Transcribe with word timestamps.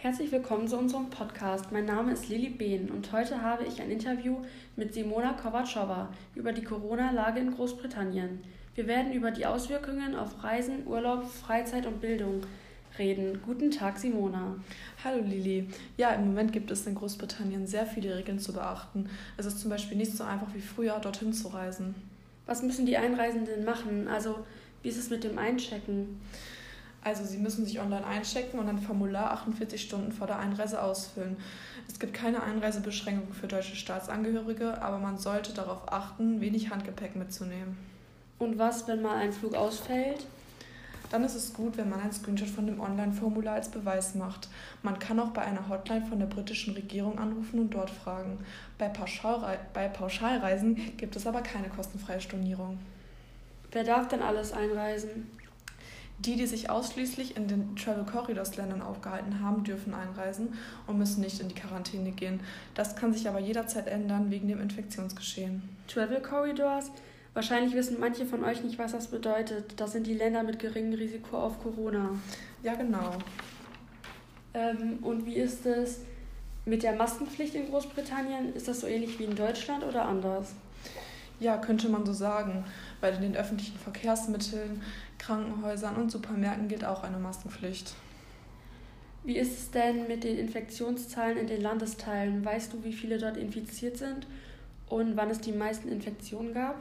Herzlich 0.00 0.30
willkommen 0.30 0.68
zu 0.68 0.78
unserem 0.78 1.10
Podcast. 1.10 1.72
Mein 1.72 1.84
Name 1.84 2.12
ist 2.12 2.28
Lili 2.28 2.50
Behn 2.50 2.88
und 2.88 3.10
heute 3.10 3.42
habe 3.42 3.64
ich 3.64 3.82
ein 3.82 3.90
Interview 3.90 4.36
mit 4.76 4.94
Simona 4.94 5.32
Kovacsova 5.32 6.10
über 6.36 6.52
die 6.52 6.62
Corona-Lage 6.62 7.40
in 7.40 7.52
Großbritannien. 7.52 8.38
Wir 8.76 8.86
werden 8.86 9.12
über 9.12 9.32
die 9.32 9.44
Auswirkungen 9.44 10.14
auf 10.14 10.44
Reisen, 10.44 10.86
Urlaub, 10.86 11.24
Freizeit 11.28 11.84
und 11.84 12.00
Bildung 12.00 12.42
reden. 12.96 13.40
Guten 13.44 13.72
Tag, 13.72 13.98
Simona. 13.98 14.54
Hallo 15.02 15.20
Lili. 15.20 15.66
Ja, 15.96 16.10
im 16.10 16.26
Moment 16.26 16.52
gibt 16.52 16.70
es 16.70 16.86
in 16.86 16.94
Großbritannien 16.94 17.66
sehr 17.66 17.84
viele 17.84 18.16
Regeln 18.16 18.38
zu 18.38 18.52
beachten. 18.52 19.10
Es 19.36 19.46
ist 19.46 19.58
zum 19.58 19.68
Beispiel 19.68 19.98
nicht 19.98 20.16
so 20.16 20.22
einfach 20.22 20.54
wie 20.54 20.60
früher, 20.60 21.00
dorthin 21.00 21.32
zu 21.32 21.48
reisen. 21.48 21.96
Was 22.46 22.62
müssen 22.62 22.86
die 22.86 22.96
Einreisenden 22.96 23.64
machen? 23.64 24.06
Also, 24.06 24.46
wie 24.80 24.90
ist 24.90 24.98
es 24.98 25.10
mit 25.10 25.24
dem 25.24 25.38
Einchecken? 25.38 26.20
Also 27.04 27.24
Sie 27.24 27.38
müssen 27.38 27.64
sich 27.64 27.80
online 27.80 28.06
einchecken 28.06 28.58
und 28.58 28.68
ein 28.68 28.78
Formular 28.78 29.30
48 29.32 29.80
Stunden 29.80 30.12
vor 30.12 30.26
der 30.26 30.38
Einreise 30.38 30.82
ausfüllen. 30.82 31.36
Es 31.86 31.98
gibt 31.98 32.12
keine 32.12 32.42
Einreisebeschränkung 32.42 33.32
für 33.32 33.46
deutsche 33.46 33.76
Staatsangehörige, 33.76 34.82
aber 34.82 34.98
man 34.98 35.18
sollte 35.18 35.54
darauf 35.54 35.90
achten, 35.90 36.40
wenig 36.40 36.70
Handgepäck 36.70 37.16
mitzunehmen. 37.16 37.78
Und 38.38 38.58
was, 38.58 38.86
wenn 38.88 39.02
mal 39.02 39.16
ein 39.16 39.32
Flug 39.32 39.54
ausfällt? 39.54 40.26
Dann 41.10 41.24
ist 41.24 41.34
es 41.34 41.54
gut, 41.54 41.78
wenn 41.78 41.88
man 41.88 42.00
einen 42.00 42.12
Screenshot 42.12 42.48
von 42.48 42.66
dem 42.66 42.80
Online-Formular 42.80 43.54
als 43.54 43.70
Beweis 43.70 44.14
macht. 44.14 44.48
Man 44.82 44.98
kann 44.98 45.18
auch 45.18 45.30
bei 45.30 45.42
einer 45.42 45.68
Hotline 45.68 46.04
von 46.04 46.18
der 46.18 46.26
britischen 46.26 46.74
Regierung 46.74 47.18
anrufen 47.18 47.60
und 47.60 47.70
dort 47.70 47.90
fragen. 47.90 48.38
Bei, 48.76 48.88
Pauschalrei 48.88 49.58
bei 49.72 49.88
Pauschalreisen 49.88 50.96
gibt 50.98 51.16
es 51.16 51.26
aber 51.26 51.40
keine 51.40 51.68
kostenfreie 51.68 52.20
Stornierung. 52.20 52.78
Wer 53.72 53.84
darf 53.84 54.08
denn 54.08 54.22
alles 54.22 54.52
einreisen? 54.52 55.30
Die, 56.20 56.34
die 56.34 56.46
sich 56.46 56.68
ausschließlich 56.68 57.36
in 57.36 57.46
den 57.46 57.76
Travel 57.76 58.04
Corridors 58.04 58.56
Ländern 58.56 58.82
aufgehalten 58.82 59.40
haben, 59.40 59.62
dürfen 59.62 59.94
einreisen 59.94 60.54
und 60.86 60.98
müssen 60.98 61.20
nicht 61.20 61.40
in 61.40 61.48
die 61.48 61.54
Quarantäne 61.54 62.10
gehen. 62.10 62.40
Das 62.74 62.96
kann 62.96 63.12
sich 63.12 63.28
aber 63.28 63.38
jederzeit 63.38 63.86
ändern 63.86 64.30
wegen 64.30 64.48
dem 64.48 64.60
Infektionsgeschehen. 64.60 65.62
Travel 65.86 66.20
Corridors? 66.20 66.90
Wahrscheinlich 67.34 67.74
wissen 67.74 67.98
manche 68.00 68.26
von 68.26 68.42
euch 68.42 68.64
nicht, 68.64 68.80
was 68.80 68.90
das 68.90 69.06
bedeutet. 69.06 69.74
Das 69.80 69.92
sind 69.92 70.08
die 70.08 70.14
Länder 70.14 70.42
mit 70.42 70.58
geringem 70.58 70.94
Risiko 70.94 71.38
auf 71.38 71.62
Corona. 71.62 72.10
Ja, 72.64 72.74
genau. 72.74 73.12
Ähm, 74.54 74.98
und 75.02 75.24
wie 75.24 75.36
ist 75.36 75.64
es 75.64 76.00
mit 76.64 76.82
der 76.82 76.96
Maskenpflicht 76.96 77.54
in 77.54 77.68
Großbritannien? 77.70 78.54
Ist 78.54 78.66
das 78.66 78.80
so 78.80 78.86
ähnlich 78.88 79.20
wie 79.20 79.24
in 79.24 79.36
Deutschland 79.36 79.84
oder 79.84 80.06
anders? 80.06 80.54
Ja, 81.40 81.56
könnte 81.58 81.88
man 81.88 82.04
so 82.04 82.12
sagen, 82.12 82.64
weil 83.00 83.14
in 83.14 83.22
den 83.22 83.36
öffentlichen 83.36 83.78
Verkehrsmitteln, 83.78 84.82
Krankenhäusern 85.28 85.96
und 85.96 86.10
Supermärkten 86.10 86.68
gilt 86.68 86.86
auch 86.86 87.02
eine 87.02 87.18
Maskenpflicht. 87.18 87.92
Wie 89.24 89.36
ist 89.36 89.58
es 89.58 89.70
denn 89.70 90.08
mit 90.08 90.24
den 90.24 90.38
Infektionszahlen 90.38 91.36
in 91.36 91.46
den 91.46 91.60
Landesteilen? 91.60 92.42
Weißt 92.42 92.72
du, 92.72 92.82
wie 92.82 92.94
viele 92.94 93.18
dort 93.18 93.36
infiziert 93.36 93.98
sind 93.98 94.26
und 94.88 95.18
wann 95.18 95.28
es 95.28 95.38
die 95.38 95.52
meisten 95.52 95.90
Infektionen 95.90 96.54
gab? 96.54 96.76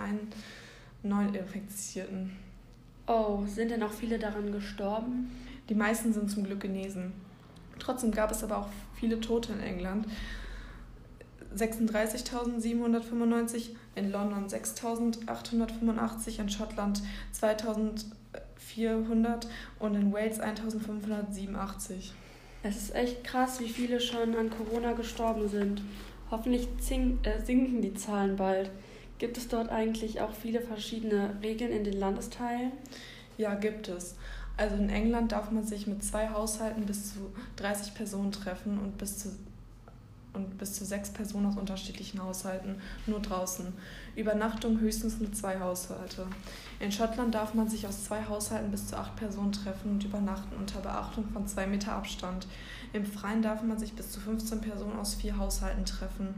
Neuinfizierten. 1.03 2.31
Oh, 3.05 3.43
sind 3.45 3.69
denn 3.69 3.83
auch 3.83 3.93
viele 3.93 4.17
daran 4.17 4.51
gestorben? 4.51 5.29
Die 5.69 5.75
meisten 5.75 6.13
sind 6.13 6.31
zum 6.31 6.45
Glück 6.45 6.61
genesen. 6.61 7.29
Trotzdem 7.81 8.11
gab 8.11 8.31
es 8.31 8.43
aber 8.43 8.57
auch 8.59 8.67
viele 8.95 9.19
Tote 9.19 9.51
in 9.53 9.59
England. 9.59 10.05
36.795, 11.57 13.71
in 13.95 14.11
London 14.11 14.47
6.885, 14.47 16.39
in 16.39 16.49
Schottland 16.49 17.01
2.400 17.37 19.47
und 19.79 19.95
in 19.95 20.13
Wales 20.13 20.39
1.587. 20.39 22.11
Es 22.63 22.77
ist 22.77 22.95
echt 22.95 23.23
krass, 23.23 23.59
wie 23.59 23.69
viele 23.69 23.99
schon 23.99 24.35
an 24.35 24.51
Corona 24.51 24.93
gestorben 24.93 25.49
sind. 25.49 25.81
Hoffentlich 26.29 26.67
äh, 26.89 27.41
sinken 27.43 27.81
die 27.81 27.95
Zahlen 27.95 28.35
bald. 28.35 28.69
Gibt 29.17 29.37
es 29.37 29.47
dort 29.47 29.69
eigentlich 29.69 30.21
auch 30.21 30.33
viele 30.33 30.61
verschiedene 30.61 31.35
Regeln 31.41 31.71
in 31.71 31.83
den 31.83 31.99
Landesteilen? 31.99 32.71
Ja, 33.37 33.55
gibt 33.55 33.87
es. 33.87 34.15
Also 34.57 34.75
in 34.75 34.89
England 34.89 35.31
darf 35.31 35.51
man 35.51 35.65
sich 35.65 35.87
mit 35.87 36.03
zwei 36.03 36.29
Haushalten 36.29 36.85
bis 36.85 37.13
zu 37.13 37.19
30 37.55 37.93
Personen 37.95 38.31
treffen 38.31 38.77
und 38.77 38.97
bis 38.97 39.19
zu 39.19 39.29
und 40.33 40.57
bis 40.57 40.73
zu 40.73 40.85
sechs 40.85 41.09
Personen 41.09 41.47
aus 41.47 41.57
unterschiedlichen 41.57 42.23
Haushalten 42.23 42.75
nur 43.05 43.19
draußen. 43.19 43.73
Übernachtung 44.15 44.79
höchstens 44.79 45.19
nur 45.19 45.33
zwei 45.33 45.59
Haushalte. 45.59 46.25
In 46.79 46.91
Schottland 46.91 47.35
darf 47.35 47.53
man 47.53 47.67
sich 47.67 47.85
aus 47.85 48.05
zwei 48.05 48.23
Haushalten 48.25 48.71
bis 48.71 48.87
zu 48.87 48.97
acht 48.97 49.15
Personen 49.17 49.51
treffen 49.51 49.91
und 49.91 50.03
übernachten 50.03 50.55
unter 50.57 50.79
Beachtung 50.79 51.25
von 51.33 51.47
zwei 51.47 51.67
Meter 51.67 51.93
Abstand. 51.93 52.47
Im 52.93 53.05
Freien 53.05 53.41
darf 53.41 53.61
man 53.61 53.77
sich 53.77 53.93
bis 53.93 54.11
zu 54.11 54.19
15 54.19 54.61
Personen 54.61 54.97
aus 54.97 55.15
vier 55.15 55.37
Haushalten 55.37 55.85
treffen 55.85 56.33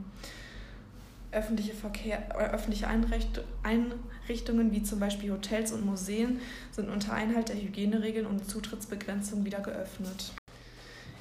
öffentliche, 1.34 1.74
Verkehr, 1.74 2.20
äh, 2.38 2.54
öffentliche 2.54 2.88
Einrichtungen 2.88 4.72
wie 4.72 4.84
zum 4.84 5.00
Beispiel 5.00 5.32
Hotels 5.32 5.72
und 5.72 5.86
Museen 5.86 6.40
sind 6.72 6.90
unter 6.90 7.14
Einhalt 7.14 7.50
der 7.50 7.56
Hygieneregeln 7.56 8.26
und 8.26 8.50
Zutrittsbegrenzung 8.50 9.46
wieder 9.46 9.60
geöffnet. 9.60 10.34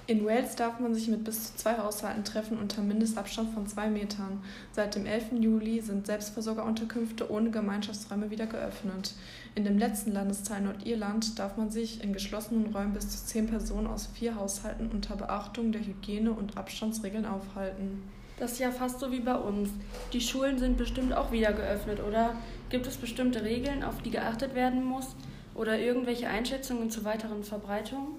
In 0.08 0.26
Wales 0.26 0.56
darf 0.56 0.80
man 0.80 0.94
sich 0.94 1.06
mit 1.06 1.22
bis 1.22 1.52
zu 1.52 1.56
zwei 1.56 1.78
Haushalten 1.78 2.24
treffen 2.24 2.58
unter 2.58 2.82
Mindestabstand 2.82 3.54
von 3.54 3.68
zwei 3.68 3.88
Metern. 3.88 4.42
Seit 4.72 4.96
dem 4.96 5.06
11. 5.06 5.40
Juli 5.40 5.80
sind 5.80 6.06
Selbstversorgerunterkünfte 6.06 7.30
ohne 7.30 7.50
Gemeinschaftsräume 7.50 8.28
wieder 8.28 8.46
geöffnet. 8.46 9.14
In 9.54 9.64
dem 9.64 9.78
letzten 9.78 10.10
Landesteil 10.10 10.62
Nordirland 10.62 11.38
darf 11.38 11.56
man 11.56 11.70
sich 11.70 12.02
in 12.02 12.12
geschlossenen 12.12 12.74
Räumen 12.74 12.94
bis 12.94 13.10
zu 13.10 13.26
zehn 13.26 13.46
Personen 13.46 13.86
aus 13.86 14.08
vier 14.08 14.34
Haushalten 14.34 14.90
unter 14.90 15.14
Beachtung 15.14 15.70
der 15.70 15.82
Hygiene- 15.82 16.32
und 16.32 16.56
Abstandsregeln 16.56 17.24
aufhalten. 17.24 18.02
Das 18.42 18.54
ist 18.54 18.58
ja 18.58 18.72
fast 18.72 18.98
so 18.98 19.12
wie 19.12 19.20
bei 19.20 19.36
uns. 19.36 19.70
Die 20.12 20.20
Schulen 20.20 20.58
sind 20.58 20.76
bestimmt 20.76 21.14
auch 21.14 21.30
wieder 21.30 21.52
geöffnet, 21.52 22.00
oder? 22.02 22.34
Gibt 22.70 22.88
es 22.88 22.96
bestimmte 22.96 23.44
Regeln, 23.44 23.84
auf 23.84 24.02
die 24.02 24.10
geachtet 24.10 24.56
werden 24.56 24.82
muss? 24.82 25.14
Oder 25.54 25.78
irgendwelche 25.78 26.26
Einschätzungen 26.26 26.90
zur 26.90 27.04
weiteren 27.04 27.44
Verbreitung? 27.44 28.16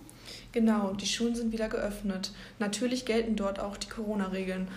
Genau, 0.53 0.93
die 0.93 1.07
Schulen 1.07 1.35
sind 1.35 1.51
wieder 1.51 1.67
geöffnet. 1.67 2.31
Natürlich 2.57 3.05
gelten 3.05 3.35
dort 3.35 3.59
auch 3.59 3.75
die 3.75 3.89
Corona-Regeln, 3.89 4.69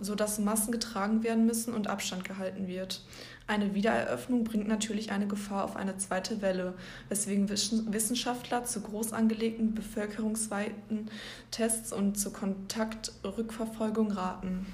sodass 0.00 0.38
Massen 0.38 0.72
getragen 0.72 1.22
werden 1.22 1.46
müssen 1.46 1.74
und 1.74 1.88
Abstand 1.88 2.24
gehalten 2.24 2.66
wird. 2.66 3.02
Eine 3.46 3.74
Wiedereröffnung 3.74 4.44
bringt 4.44 4.68
natürlich 4.68 5.10
eine 5.10 5.26
Gefahr 5.26 5.64
auf 5.64 5.74
eine 5.74 5.96
zweite 5.98 6.40
Welle, 6.40 6.74
weswegen 7.08 7.48
Wissenschaftler 7.48 8.64
zu 8.64 8.80
groß 8.80 9.12
angelegten 9.12 9.74
bevölkerungsweiten 9.74 11.10
Tests 11.50 11.92
und 11.92 12.18
zur 12.18 12.32
Kontaktrückverfolgung 12.32 14.12
raten. 14.12 14.66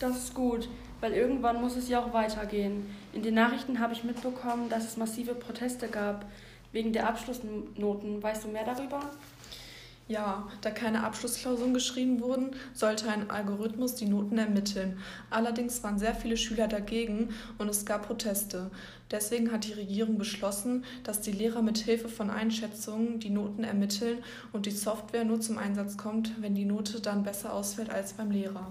Das 0.00 0.16
ist 0.18 0.34
gut, 0.34 0.68
weil 1.00 1.12
irgendwann 1.12 1.60
muss 1.60 1.76
es 1.76 1.88
ja 1.88 2.04
auch 2.04 2.12
weitergehen. 2.12 2.86
In 3.12 3.22
den 3.22 3.34
Nachrichten 3.34 3.80
habe 3.80 3.94
ich 3.94 4.04
mitbekommen, 4.04 4.68
dass 4.68 4.84
es 4.84 4.96
massive 4.96 5.34
Proteste 5.34 5.88
gab 5.88 6.26
wegen 6.72 6.92
der 6.92 7.08
Abschlussnoten. 7.08 8.22
Weißt 8.22 8.44
du 8.44 8.48
mehr 8.48 8.64
darüber? 8.64 9.00
Ja, 10.12 10.46
da 10.60 10.70
keine 10.70 11.04
Abschlussklausuren 11.04 11.72
geschrieben 11.72 12.20
wurden, 12.20 12.50
sollte 12.74 13.08
ein 13.08 13.30
Algorithmus 13.30 13.94
die 13.94 14.04
Noten 14.04 14.36
ermitteln. 14.36 14.98
Allerdings 15.30 15.82
waren 15.82 15.98
sehr 15.98 16.14
viele 16.14 16.36
Schüler 16.36 16.68
dagegen 16.68 17.30
und 17.56 17.70
es 17.70 17.86
gab 17.86 18.08
Proteste. 18.08 18.70
Deswegen 19.10 19.50
hat 19.50 19.64
die 19.64 19.72
Regierung 19.72 20.18
beschlossen, 20.18 20.84
dass 21.02 21.22
die 21.22 21.32
Lehrer 21.32 21.62
mit 21.62 21.78
Hilfe 21.78 22.10
von 22.10 22.28
Einschätzungen 22.28 23.20
die 23.20 23.30
Noten 23.30 23.64
ermitteln 23.64 24.18
und 24.52 24.66
die 24.66 24.70
Software 24.70 25.24
nur 25.24 25.40
zum 25.40 25.56
Einsatz 25.56 25.96
kommt, 25.96 26.42
wenn 26.42 26.54
die 26.54 26.66
Note 26.66 27.00
dann 27.00 27.22
besser 27.22 27.54
ausfällt 27.54 27.88
als 27.88 28.12
beim 28.12 28.32
Lehrer. 28.32 28.70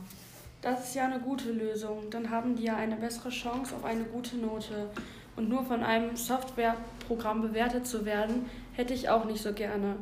Das 0.61 0.89
ist 0.89 0.93
ja 0.93 1.05
eine 1.05 1.21
gute 1.21 1.51
Lösung. 1.51 2.03
Dann 2.11 2.29
haben 2.29 2.55
die 2.55 2.65
ja 2.65 2.75
eine 2.75 2.97
bessere 2.97 3.29
Chance 3.29 3.75
auf 3.75 3.83
eine 3.83 4.03
gute 4.03 4.37
Note. 4.37 4.91
Und 5.35 5.49
nur 5.49 5.65
von 5.65 5.81
einem 5.81 6.15
Softwareprogramm 6.15 7.41
bewertet 7.41 7.87
zu 7.87 8.05
werden, 8.05 8.45
hätte 8.73 8.93
ich 8.93 9.09
auch 9.09 9.25
nicht 9.25 9.41
so 9.41 9.53
gerne. 9.53 9.95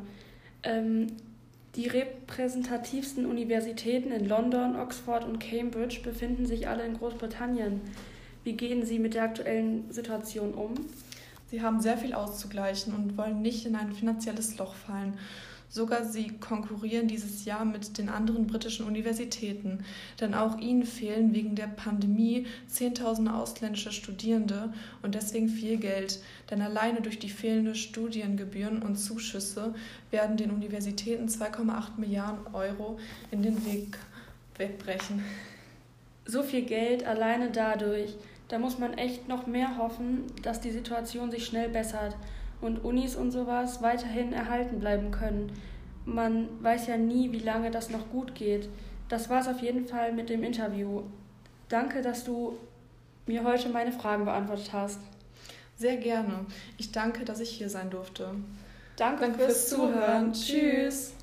Ähm, 0.62 1.06
die 1.76 1.86
repräsentativsten 1.86 3.26
Universitäten 3.26 4.10
in 4.10 4.26
London, 4.26 4.76
Oxford 4.76 5.24
und 5.24 5.38
Cambridge 5.38 6.00
befinden 6.02 6.46
sich 6.46 6.66
alle 6.66 6.84
in 6.84 6.98
Großbritannien. 6.98 7.80
Wie 8.42 8.54
gehen 8.54 8.84
Sie 8.84 8.98
mit 8.98 9.14
der 9.14 9.24
aktuellen 9.24 9.90
Situation 9.92 10.54
um? 10.54 10.74
Sie 11.50 11.62
haben 11.62 11.80
sehr 11.80 11.98
viel 11.98 12.14
auszugleichen 12.14 12.94
und 12.94 13.16
wollen 13.16 13.42
nicht 13.42 13.66
in 13.66 13.76
ein 13.76 13.92
finanzielles 13.92 14.56
Loch 14.58 14.74
fallen. 14.74 15.18
Sogar 15.72 16.04
sie 16.04 16.32
konkurrieren 16.40 17.06
dieses 17.06 17.44
Jahr 17.44 17.64
mit 17.64 17.96
den 17.96 18.08
anderen 18.08 18.48
britischen 18.48 18.86
Universitäten, 18.86 19.84
denn 20.20 20.34
auch 20.34 20.58
ihnen 20.58 20.84
fehlen 20.84 21.32
wegen 21.32 21.54
der 21.54 21.68
Pandemie 21.68 22.48
Zehntausende 22.66 23.32
ausländische 23.32 23.92
Studierende 23.92 24.72
und 25.02 25.14
deswegen 25.14 25.48
viel 25.48 25.76
Geld, 25.76 26.18
denn 26.50 26.60
alleine 26.60 27.02
durch 27.02 27.20
die 27.20 27.30
fehlenden 27.30 27.76
Studiengebühren 27.76 28.82
und 28.82 28.96
Zuschüsse 28.96 29.72
werden 30.10 30.36
den 30.36 30.50
Universitäten 30.50 31.28
2,8 31.28 31.98
Milliarden 31.98 32.52
Euro 32.52 32.98
in 33.30 33.42
den 33.42 33.64
Weg 33.64 33.96
wegbrechen. 34.56 35.24
So 36.24 36.42
viel 36.42 36.62
Geld 36.62 37.06
alleine 37.06 37.52
dadurch. 37.52 38.16
Da 38.48 38.58
muss 38.58 38.80
man 38.80 38.94
echt 38.94 39.28
noch 39.28 39.46
mehr 39.46 39.78
hoffen, 39.78 40.24
dass 40.42 40.60
die 40.60 40.72
Situation 40.72 41.30
sich 41.30 41.46
schnell 41.46 41.68
bessert 41.68 42.16
und 42.60 42.84
Unis 42.84 43.16
und 43.16 43.30
sowas 43.30 43.82
weiterhin 43.82 44.32
erhalten 44.32 44.80
bleiben 44.80 45.10
können. 45.10 45.52
Man 46.04 46.48
weiß 46.62 46.86
ja 46.86 46.96
nie, 46.96 47.32
wie 47.32 47.38
lange 47.38 47.70
das 47.70 47.90
noch 47.90 48.10
gut 48.10 48.34
geht. 48.34 48.68
Das 49.08 49.28
war's 49.28 49.48
auf 49.48 49.60
jeden 49.60 49.86
Fall 49.86 50.12
mit 50.12 50.30
dem 50.30 50.42
Interview. 50.42 51.02
Danke, 51.68 52.02
dass 52.02 52.24
du 52.24 52.56
mir 53.26 53.44
heute 53.44 53.68
meine 53.68 53.92
Fragen 53.92 54.24
beantwortet 54.24 54.72
hast. 54.72 55.00
Sehr 55.76 55.96
gerne. 55.96 56.46
Ich 56.78 56.92
danke, 56.92 57.24
dass 57.24 57.40
ich 57.40 57.50
hier 57.50 57.70
sein 57.70 57.90
durfte. 57.90 58.34
Danke, 58.96 59.22
danke 59.22 59.38
fürs, 59.38 59.46
fürs 59.46 59.68
Zuhören. 59.70 60.32
Zuhören. 60.32 60.32
Tschüss. 60.32 61.14